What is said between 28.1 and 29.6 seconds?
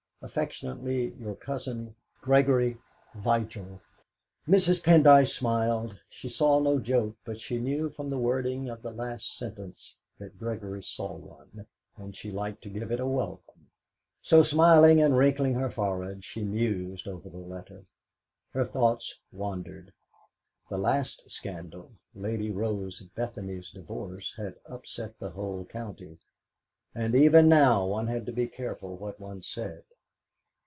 to be careful what one